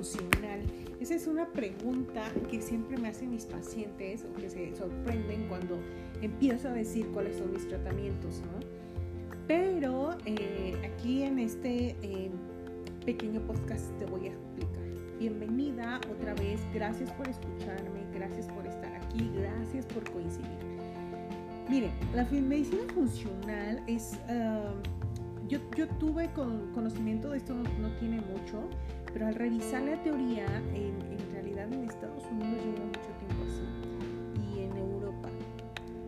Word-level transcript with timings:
Esa 0.00 1.14
es 1.14 1.26
una 1.26 1.46
pregunta 1.52 2.22
que 2.50 2.62
siempre 2.62 2.96
me 2.96 3.08
hacen 3.08 3.30
mis 3.30 3.44
pacientes 3.44 4.24
o 4.24 4.32
que 4.34 4.48
se 4.48 4.74
sorprenden 4.74 5.46
cuando 5.46 5.78
empiezo 6.22 6.68
a 6.68 6.72
decir 6.72 7.06
cuáles 7.08 7.36
son 7.36 7.52
mis 7.52 7.68
tratamientos, 7.68 8.40
¿no? 8.40 8.66
Pero 9.46 10.16
eh, 10.24 10.74
aquí 10.90 11.22
en 11.22 11.38
este 11.38 11.96
eh, 12.00 12.30
pequeño 13.04 13.42
podcast 13.42 13.90
te 13.98 14.06
voy 14.06 14.28
a 14.28 14.32
explicar. 14.32 14.80
Bienvenida 15.18 16.00
otra 16.10 16.32
vez, 16.32 16.62
gracias 16.72 17.10
por 17.12 17.28
escucharme, 17.28 18.00
gracias 18.14 18.46
por 18.48 18.66
estar 18.66 18.94
aquí, 18.94 19.30
gracias 19.34 19.84
por 19.84 20.10
coincidir. 20.10 20.48
Miren, 21.68 21.92
la 22.14 22.24
medicina 22.24 22.82
funcional 22.94 23.82
es... 23.86 24.18
Uh, 24.30 25.00
yo, 25.46 25.58
yo, 25.76 25.88
tuve 25.98 26.30
conocimiento 26.74 27.30
de 27.30 27.38
esto, 27.38 27.54
no, 27.54 27.64
no, 27.80 27.90
tiene 27.98 28.20
mucho, 28.20 28.68
pero 29.12 29.26
al 29.26 29.34
revisar 29.34 29.82
la 29.82 30.02
teoría, 30.02 30.46
en, 30.74 31.00
en, 31.02 31.32
realidad 31.32 31.72
en 31.72 31.84
Estados 31.84 32.24
Unidos 32.26 32.64
lleva 32.64 32.84
mucho 32.86 33.10
tiempo 33.18 33.44
así 33.46 34.54
y 34.54 34.60
en 34.60 34.76
Europa. 34.76 35.28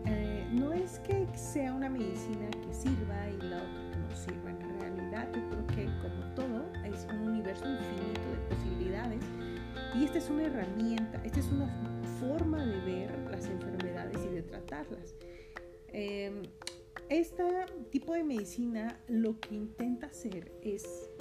Eh, 0.05 0.47
no 0.51 0.73
es 0.73 0.99
que 0.99 1.27
sea 1.35 1.73
una 1.73 1.89
medicina 1.89 2.49
que 2.49 2.73
sirva 2.73 3.29
y 3.29 3.41
la 3.41 3.57
otra 3.57 3.91
que 3.91 3.97
no 3.97 4.15
sirva. 4.15 4.51
En 4.51 4.79
realidad, 4.79 5.27
yo 5.33 5.49
creo 5.49 5.67
que 5.67 5.85
como 6.01 6.33
todo, 6.35 6.65
es 6.85 7.05
un 7.09 7.29
universo 7.29 7.65
infinito 7.67 8.21
de 8.31 8.55
posibilidades 8.55 9.23
y 9.95 10.05
esta 10.05 10.17
es 10.17 10.29
una 10.29 10.43
herramienta, 10.43 11.21
esta 11.23 11.39
es 11.39 11.51
una 11.51 11.67
forma 12.19 12.65
de 12.65 12.79
ver 12.81 13.19
las 13.29 13.47
enfermedades 13.47 14.17
y 14.25 14.33
de 14.33 14.43
tratarlas. 14.43 15.15
Eh, 15.89 16.49
este 17.09 17.43
tipo 17.91 18.13
de 18.13 18.23
medicina 18.23 18.99
lo 19.07 19.39
que 19.39 19.55
intenta 19.55 20.07
hacer 20.07 20.51
es 20.61 21.11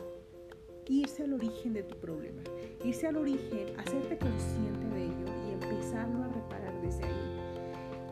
irse 0.93 1.25
al 1.25 1.33
origen 1.33 1.73
de 1.73 1.83
tu 1.83 1.97
problema, 1.97 2.43
irse 2.85 3.07
al 3.07 3.17
origen, 3.17 3.69
hacerte 3.79 4.19
consciente 4.19 4.87
de 4.89 5.05
ello 5.05 5.27
y 5.49 5.53
empezarlo 5.55 6.23
a 6.25 6.29
reparar 6.29 6.81
desde 6.83 7.05
ahí. 7.05 7.41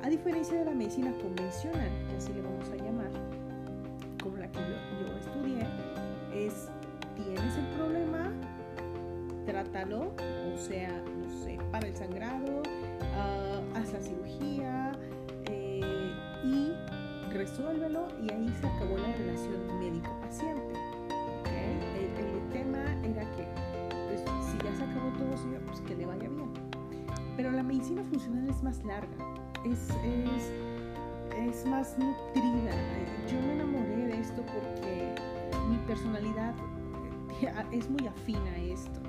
A 0.02 0.08
diferencia 0.08 0.58
de 0.58 0.64
la 0.64 0.74
medicina 0.74 1.12
convencional, 1.20 1.90
que 2.08 2.16
así 2.16 2.32
le 2.32 2.40
vamos 2.40 2.68
a 2.70 2.76
llamar, 2.76 3.10
como 4.22 4.38
la 4.38 4.50
que 4.50 4.60
yo, 4.60 5.16
estudié, 5.18 5.66
es 6.32 6.68
tienes 7.16 7.56
el 7.56 7.66
problema, 7.76 8.32
trátalo, 9.44 10.12
o 10.54 10.56
sea, 10.56 10.90
no 11.18 11.28
sé, 11.44 11.58
para 11.70 11.86
el 11.86 11.94
sangrado, 11.94 12.62
uh, 12.62 13.76
haz 13.76 13.92
la 13.92 14.00
cirugía 14.00 14.92
eh, 15.46 16.14
y 16.44 16.72
resuélvelo 17.30 18.08
y 18.22 18.32
ahí 18.32 18.48
se 18.58 18.66
acabó 18.66 18.96
la 18.96 19.12
relación 19.12 19.39
medicina 27.70 28.02
funcional 28.02 28.48
es 28.48 28.62
más 28.64 28.84
larga, 28.84 29.34
es, 29.64 29.90
es, 30.04 30.50
es 31.38 31.66
más 31.66 31.96
nutrida. 31.96 32.72
Yo 33.30 33.40
me 33.46 33.52
enamoré 33.52 34.08
de 34.08 34.20
esto 34.20 34.44
porque 34.46 35.14
mi 35.68 35.76
personalidad 35.86 36.52
es 37.70 37.88
muy 37.88 38.08
afín 38.08 38.38
a 38.38 38.58
esto. 38.58 39.00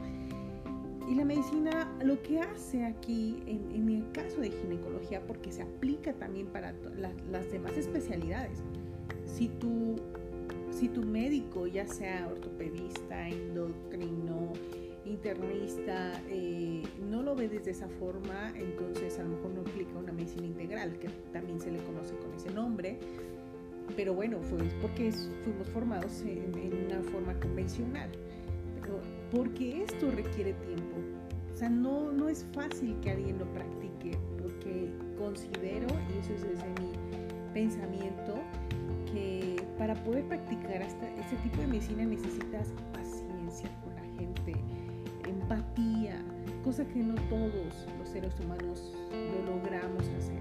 Y 1.09 1.15
la 1.15 1.25
medicina 1.25 1.91
lo 2.03 2.21
que 2.21 2.39
hace 2.39 2.85
aquí, 2.85 3.41
en, 3.47 3.71
en 3.71 3.89
el 3.89 4.11
caso 4.11 4.39
de 4.39 4.51
ginecología, 4.51 5.25
porque 5.25 5.51
se 5.51 5.63
aplica 5.63 6.13
también 6.13 6.45
para 6.45 6.73
la, 6.99 7.11
las 7.31 7.51
demás 7.51 7.75
especialidades, 7.75 8.59
si 9.25 9.47
tu, 9.47 9.95
si 10.69 10.87
tu 10.87 11.01
médico, 11.01 11.65
ya 11.65 11.87
sea 11.87 12.27
ortopedista, 12.31 13.27
endocrino, 13.27 14.53
internista, 15.05 16.21
eh, 16.29 16.83
no 17.09 17.21
lo 17.23 17.35
ve 17.35 17.49
desde 17.49 17.71
esa 17.71 17.87
forma, 17.87 18.53
entonces 18.55 19.17
a 19.19 19.23
lo 19.23 19.29
mejor 19.29 19.51
no 19.51 19.61
aplica 19.61 19.97
una 19.97 20.11
medicina 20.11 20.45
integral, 20.45 20.97
que 20.99 21.09
también 21.31 21.59
se 21.59 21.71
le 21.71 21.79
conoce 21.79 22.15
con 22.17 22.33
ese 22.33 22.51
nombre. 22.51 22.99
Pero 23.95 24.13
bueno, 24.13 24.39
fue 24.41 24.59
porque 24.81 25.11
fuimos 25.11 25.67
formados 25.69 26.21
en, 26.21 26.53
en 26.57 26.85
una 26.85 27.01
forma 27.01 27.37
convencional 27.39 28.09
porque 29.31 29.83
esto 29.83 30.11
requiere 30.11 30.53
tiempo. 30.53 30.97
O 31.53 31.57
sea, 31.57 31.69
no, 31.69 32.11
no 32.11 32.29
es 32.29 32.45
fácil 32.53 32.97
que 33.01 33.11
alguien 33.11 33.37
lo 33.39 33.45
practique, 33.53 34.17
porque 34.41 34.91
considero, 35.17 35.87
y 36.13 36.19
eso 36.19 36.33
es 36.33 36.41
desde 36.41 36.67
mi 36.81 36.91
pensamiento, 37.53 38.35
que 39.11 39.63
para 39.77 39.93
poder 40.03 40.25
practicar 40.25 40.81
hasta 40.81 41.07
este 41.15 41.35
tipo 41.37 41.61
de 41.61 41.67
medicina 41.67 42.05
necesitas 42.05 42.69
paciencia 42.93 43.69
con 43.83 43.95
la 43.95 44.03
gente, 44.17 44.53
cosa 46.71 46.87
que 46.87 47.03
no 47.03 47.15
todos 47.27 47.85
los 47.99 48.07
seres 48.07 48.33
humanos 48.39 48.93
lo 49.11 49.55
logramos 49.55 50.07
hacer. 50.17 50.39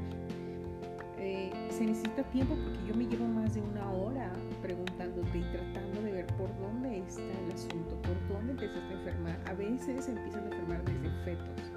Eh, 1.18 1.50
se 1.70 1.84
necesita 1.84 2.22
tiempo 2.30 2.54
porque 2.54 2.78
yo 2.86 2.94
me 2.94 3.04
llevo 3.06 3.26
más 3.26 3.52
de 3.54 3.60
una 3.60 3.90
hora 3.90 4.32
preguntándote 4.62 5.38
y 5.38 5.42
tratando 5.50 6.02
de 6.02 6.12
ver 6.12 6.26
por 6.36 6.48
dónde 6.60 6.98
está 6.98 7.20
el 7.20 7.52
asunto, 7.52 8.00
por 8.02 8.28
dónde 8.28 8.52
empezaste 8.52 8.94
a 8.94 8.98
enfermar. 8.98 9.40
A 9.46 9.54
veces 9.54 10.08
empiezan 10.08 10.44
a 10.44 10.50
enfermar 10.54 10.84
desde 10.84 11.10
fetos. 11.24 11.72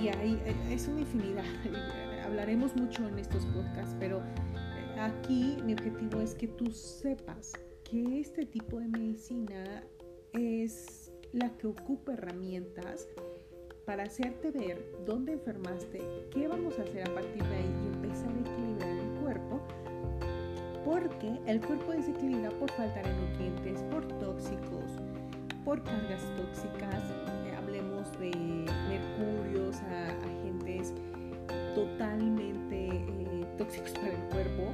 Y 0.00 0.06
hay, 0.06 0.40
es 0.70 0.86
una 0.86 1.00
infinidad. 1.00 1.44
Hablaremos 2.24 2.76
mucho 2.76 3.08
en 3.08 3.18
estos 3.18 3.44
podcasts, 3.46 3.96
pero 3.98 4.18
eh, 4.18 5.00
aquí 5.00 5.58
mi 5.64 5.72
objetivo 5.72 6.20
es 6.20 6.36
que 6.36 6.46
tú 6.46 6.70
sepas 6.70 7.54
que 7.82 8.20
este 8.20 8.46
tipo 8.46 8.78
de 8.78 8.86
medicina 8.86 9.82
es 10.32 11.09
la 11.32 11.48
que 11.56 11.68
ocupa 11.68 12.12
herramientas 12.12 13.08
para 13.86 14.04
hacerte 14.04 14.50
ver 14.50 14.84
dónde 15.06 15.32
enfermaste, 15.32 16.00
qué 16.30 16.48
vamos 16.48 16.78
a 16.78 16.82
hacer 16.82 17.08
a 17.08 17.14
partir 17.14 17.42
de 17.42 17.56
ahí 17.56 17.74
y 17.84 17.86
empezar 17.94 18.28
a 18.28 18.40
equilibrar 18.40 18.90
el 18.90 19.20
cuerpo, 19.20 19.60
porque 20.84 21.38
el 21.46 21.60
cuerpo 21.60 21.92
desequilibra 21.92 22.50
por 22.50 22.70
falta 22.72 23.02
de 23.02 23.12
nutrientes, 23.14 23.82
por 23.84 24.06
tóxicos, 24.18 24.98
por 25.64 25.82
cargas 25.82 26.22
tóxicas, 26.36 27.02
eh, 27.46 27.54
hablemos 27.56 28.10
de 28.18 28.30
mercurios, 28.88 29.76
a, 29.82 30.08
agentes 30.08 30.94
totalmente 31.74 32.88
eh, 32.88 33.46
tóxicos 33.56 33.92
para 33.92 34.12
el 34.12 34.22
cuerpo, 34.30 34.72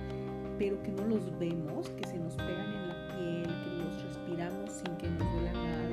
pero 0.59 0.83
que 0.83 0.93
no 0.93 1.07
los 1.07 1.39
vemos, 1.39 1.91
que 1.91 2.07
se 2.07 2.19
nos 2.19 2.35
pegan 2.35 2.73
en 2.73 2.89
la 2.89 3.09
piel, 3.09 3.45
que 3.45 3.85
los 3.85 4.03
respiramos 4.03 4.71
sin 4.73 4.97
que 4.97 5.09
nos 5.09 5.33
duela 5.33 5.53
nada. 5.53 5.86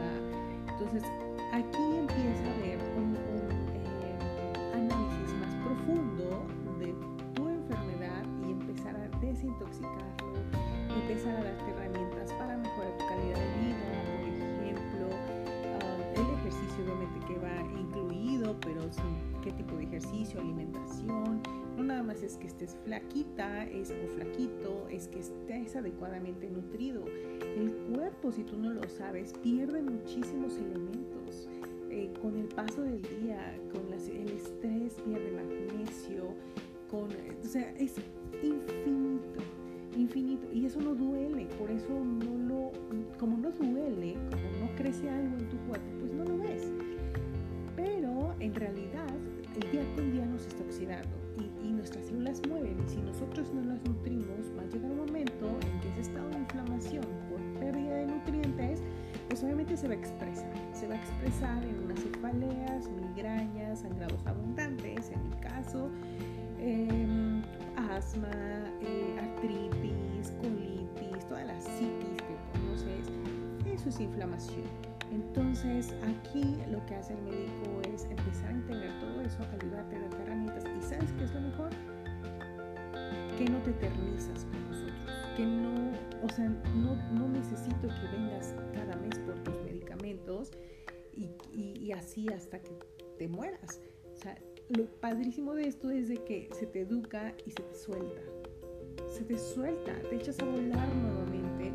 Entonces, 0.74 1.04
aquí 1.52 1.84
empieza 2.00 2.44
a 2.46 2.54
haber 2.56 2.80
un, 2.98 3.16
eh, 3.16 4.74
análisis 4.74 5.34
más 5.40 5.54
profundo 5.64 6.46
de 6.80 6.96
tu 7.36 7.48
enfermedad 7.48 8.24
y 8.48 8.52
empezar 8.52 8.96
a 8.96 9.08
desintoxicarlo, 9.20 10.34
empezar 10.90 11.36
a 11.38 11.44
darte 11.44 11.72
herramientas 11.72 12.34
para 12.34 12.58
mejorar 12.58 12.98
tu 12.98 13.08
calidad 13.08 13.40
de 13.40 13.50
vida, 13.62 13.86
por 14.10 14.64
ejemplo, 14.64 15.06
uh, 15.08 16.20
el 16.20 16.40
ejercicio 16.40 16.84
obviamente 16.84 17.20
que 17.28 17.38
va 17.38 17.54
pero 18.62 18.82
sí, 18.92 19.02
qué 19.44 19.52
tipo 19.52 19.76
de 19.76 19.84
ejercicio, 19.84 20.40
alimentación, 20.40 21.42
no 21.78 21.84
nada 21.84 22.04
más 22.04 22.22
es 22.22 22.38
que 22.38 22.48
estés 22.48 22.78
flaquita 22.84 23.66
es, 23.66 23.92
o 23.92 24.08
flaquito, 24.16 24.88
es 24.90 25.08
que 25.08 25.20
estés 25.20 25.76
adecuadamente 25.76 26.50
nutrido. 26.50 27.04
El 27.58 27.72
cuerpo, 27.92 28.32
si 28.32 28.44
tú 28.44 28.58
no 28.58 28.72
lo 28.72 28.84
sabes, 28.90 29.34
pierde 29.42 29.82
muchísimos 29.82 30.58
elementos. 30.58 31.50
Eh, 31.90 32.12
con 32.22 32.36
el 32.36 32.48
paso 32.48 32.82
del 32.82 33.02
día, 33.02 33.56
con 33.72 33.90
las, 33.90 34.08
el 34.08 34.30
estrés 34.30 34.96
pierde 35.06 35.32
magnesio, 35.32 36.34
con, 36.90 37.04
o 37.04 37.48
sea, 37.48 37.72
es 37.78 37.96
infinito, 38.42 39.40
infinito. 39.96 40.48
Y 40.52 40.66
eso 40.66 40.82
no 40.82 40.96
duele, 40.96 41.46
por 41.60 41.70
eso 41.70 41.94
no 42.04 42.38
lo, 42.48 42.72
como 43.20 43.38
no 43.38 43.52
duele, 43.52 44.16
como 44.32 44.66
no 44.66 44.76
crece 44.76 45.10
algo 45.10 45.38
en 45.38 45.50
tu 45.50 45.58
cuerpo, 45.68 46.03
en 48.44 48.54
realidad, 48.56 49.08
el 49.56 49.72
día 49.72 49.86
con 49.96 50.12
día 50.12 50.26
nos 50.26 50.46
está 50.46 50.64
oxidando 50.64 51.16
y, 51.38 51.72
nuestras 51.72 52.06
células 52.06 52.42
mueren 52.48 52.78
y 52.86 52.90
si 52.90 52.98
nosotros 53.02 53.54
no 53.54 53.62
las 53.62 53.84
nutrimos 53.84 54.52
va 54.58 54.62
a 54.62 54.66
llegar 54.66 54.92
un 54.92 54.98
momento 54.98 55.48
en 55.48 55.80
que 55.82 55.90
ese 55.90 56.02
estado 56.02 56.30
de 56.30 56.38
inflamación 56.40 57.04
por 57.30 57.42
pérdida 57.60 57.96
de 57.96 58.06
nutrientes 58.08 58.82
pues 59.28 59.44
obviamente 59.44 59.76
se 59.76 59.88
va 59.88 59.94
a 59.94 59.98
expresar. 59.98 60.54
Se 60.74 60.88
va 60.88 60.96
a 60.96 60.98
expresar 60.98 61.64
en 61.64 61.84
unas 61.84 62.00
cefaleas, 62.00 62.90
migrañas, 62.90 63.80
sangrados 63.80 64.26
abundantes 64.26 65.10
en 65.10 65.30
mi 65.30 65.36
caso 65.38 65.90
eh, 66.60 67.42
asma, 67.90 68.32
eh, 68.82 69.20
artritis, 69.20 70.32
colitis, 70.42 71.28
todas 71.28 71.48
las 71.48 71.64
citis 71.64 72.22
que 72.22 72.60
conoces. 72.60 73.10
Eso 73.74 73.90
es 73.90 74.00
inflamación 74.00 74.93
entonces 75.14 75.94
aquí 76.04 76.58
lo 76.70 76.86
que 76.86 76.96
hace 76.96 77.14
el 77.14 77.22
médico 77.22 77.82
es 77.94 78.06
empezar 78.06 78.50
a 78.50 78.52
entender 78.52 79.00
todo 79.00 79.22
eso, 79.22 79.38
ayudarte 79.60 80.00
darte 80.00 80.22
herramientas. 80.24 80.64
¿Y 80.78 80.82
sabes 80.82 81.12
qué 81.14 81.24
es 81.24 81.34
lo 81.34 81.42
mejor? 81.42 81.70
Que 83.38 83.46
no 83.46 83.60
te 83.64 83.72
eternizas 83.72 84.46
con 84.46 84.70
nosotros, 84.70 84.96
que 85.36 85.46
no, 85.46 85.92
o 86.24 86.30
sea, 86.30 86.50
no, 86.76 86.96
no 87.14 87.28
necesito 87.28 87.88
que 87.88 88.18
vengas 88.18 88.56
cada 88.74 88.96
mes 88.98 89.18
por 89.20 89.36
tus 89.44 89.56
medicamentos, 89.64 90.52
y, 91.54 91.92
así 91.92 92.28
hasta 92.30 92.60
que 92.60 92.72
te 93.18 93.28
mueras. 93.28 93.82
O 94.14 94.18
sea, 94.18 94.38
lo 94.70 94.86
padrísimo 95.00 95.54
de 95.54 95.68
esto 95.68 95.90
es 95.90 96.08
de 96.08 96.18
que 96.24 96.50
se 96.54 96.66
te 96.66 96.82
educa 96.82 97.34
y 97.46 97.52
se 97.52 97.62
te 97.62 97.76
suelta. 97.76 98.22
Se 99.10 99.24
te 99.24 99.38
suelta, 99.38 99.94
te 100.10 100.16
echas 100.16 100.40
a 100.40 100.46
volar 100.46 100.88
nuevamente. 100.96 101.72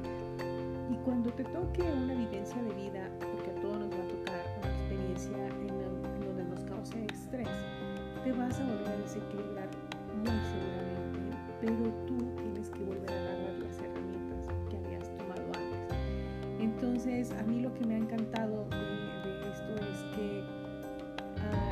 Y 0.90 0.96
cuando 1.04 1.32
te 1.32 1.44
toque 1.44 1.82
una 1.82 2.14
vivencia 2.14 2.60
de 2.62 2.74
vida, 2.74 3.10
te 8.28 8.34
vas 8.34 8.60
a 8.60 8.64
volver 8.64 8.88
a 8.88 8.96
desequilibrar 8.98 9.68
muy 10.18 10.38
seguramente, 10.52 11.34
pero 11.62 11.90
tú 12.06 12.18
tienes 12.36 12.68
que 12.68 12.84
volver 12.84 13.10
a 13.10 13.14
agarrar 13.14 13.54
las 13.54 13.78
herramientas 13.78 14.46
que 14.68 14.76
habías 14.76 15.08
tomado 15.16 15.46
antes. 15.46 15.96
Entonces, 16.60 17.32
a 17.32 17.42
mí 17.44 17.60
lo 17.60 17.72
que 17.72 17.86
me 17.86 17.94
ha 17.94 17.98
encantado 17.98 18.66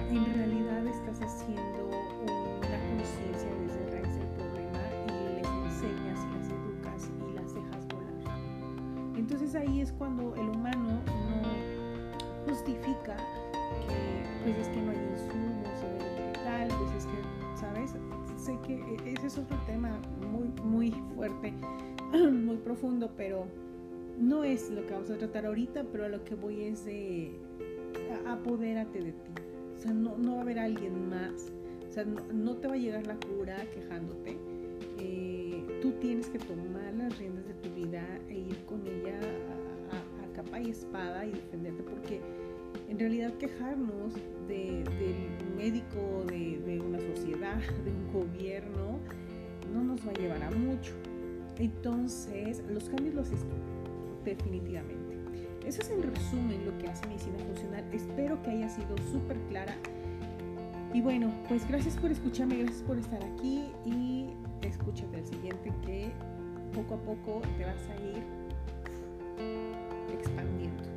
en 0.09 0.35
realidad 0.35 0.87
estás 0.87 1.21
haciendo 1.21 1.89
una 1.89 2.79
conciencia 2.89 3.51
desde 3.61 3.91
raíz 3.91 4.17
del 4.17 4.29
problema 4.29 4.81
y 5.09 5.37
les 5.37 5.47
enseñas 5.47 6.21
y 6.25 6.39
las 6.39 6.49
educas 6.49 7.11
y 7.21 7.35
las 7.35 7.53
dejas 7.53 7.87
volar. 7.89 8.15
Entonces 9.15 9.55
ahí 9.57 9.83
es 9.83 9.93
cuando 9.93 10.35
el 10.37 10.49
humano 10.49 11.03
no 11.05 12.49
justifica 12.49 13.17
que 13.87 14.17
pues 14.43 14.57
es 14.57 14.69
que 14.69 14.81
no 14.81 14.93
hay 14.93 15.06
Sé 18.47 18.57
que 18.65 18.75
e-, 18.75 19.13
ese 19.13 19.27
es 19.27 19.39
otro 19.39 19.59
tema 19.67 20.01
muy, 20.31 20.49
muy 20.63 20.91
fuerte, 21.15 21.53
muy 22.13 22.59
profundo, 22.59 23.11
pero 23.17 23.47
no 24.19 24.45
es 24.45 24.71
lo 24.71 24.87
que 24.87 24.93
vamos 24.93 25.11
a 25.11 25.19
tratar 25.19 25.47
ahorita, 25.47 25.85
pero 25.91 26.05
a 26.05 26.09
lo 26.09 26.23
que 26.25 26.37
voy 26.37 26.63
es 26.63 26.85
de 26.85 27.33
apodérate 28.27 29.01
de 29.01 29.13
ti 29.13 29.43
o 29.77 29.81
sea, 29.81 29.93
no, 29.93 30.17
no 30.17 30.33
va 30.33 30.39
a 30.39 30.43
haber 30.43 30.59
alguien 30.59 31.09
más. 31.09 31.53
O 31.89 31.93
sea, 31.93 32.05
no, 32.05 32.57
te 32.57 32.69
va 32.69 32.75
a 32.75 32.79
llegar 32.79 33.07
la 33.07 33.17
cura 33.17 33.57
quejándote. 33.75 34.37
Eh, 34.99 35.65
tú 35.83 35.93
tienes 36.01 36.29
que 36.29 36.39
tomar 36.39 36.95
las 36.95 37.19
riendas 37.19 37.47
de 37.47 37.55
tu 37.55 37.75
vida 37.75 38.05
e 38.29 38.39
ir 38.39 38.65
con 38.67 38.87
ella 38.87 39.19
a, 39.91 40.33
capa 40.35 40.61
y 40.61 40.71
espada 40.71 41.25
y 41.25 41.33
defenderte 41.33 41.83
porque 41.83 42.21
en 42.91 42.99
realidad 42.99 43.33
quejarnos 43.39 44.13
del 44.47 44.85
médico, 45.57 46.25
de, 46.27 46.81
una 46.81 46.99
sociedad, 47.01 47.57
de 47.85 47.91
un 47.91 48.13
gobierno, 48.13 48.99
no 49.73 49.83
nos 49.83 50.07
va 50.07 50.11
a 50.11 50.15
llevar 50.15 50.43
a 50.43 50.51
mucho. 50.51 50.93
Entonces, 51.59 52.63
los 52.69 52.89
cambios 52.89 53.15
los 53.15 53.33
hizo 53.33 53.47
definitivamente. 54.25 55.17
Eso 55.67 55.83
es 55.83 55.91
en 55.91 56.03
resumen 56.03 56.65
lo 56.65 56.77
que 56.79 56.89
hace 56.89 57.07
medicina 57.09 57.39
funcional. 57.39 57.85
Espero 57.93 58.41
que 58.43 58.51
haya 58.51 58.69
sido 58.69 58.97
súper 59.11 59.37
clara. 59.49 59.75
Y 60.95 61.01
bueno, 61.01 61.33
pues 61.49 61.67
gracias 61.67 61.97
por 61.97 62.11
escucharme, 62.11 62.59
gracias 62.59 62.83
por 62.83 62.99
estar 62.99 63.23
aquí 63.23 63.65
y 63.85 64.29
escúchate 64.63 65.19
el 65.19 65.27
siguiente 65.27 65.73
que 65.85 66.11
poco 66.73 66.95
a 66.95 66.99
poco 66.99 67.43
te 67.59 67.65
vas 67.65 67.89
a 67.89 67.97
ir 67.97 68.23
expandiendo. 70.13 70.96